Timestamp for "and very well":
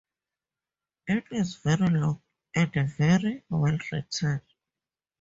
2.55-3.71